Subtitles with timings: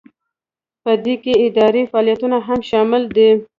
[0.83, 3.29] په دې کې اداري فعالیتونه هم شامل دي.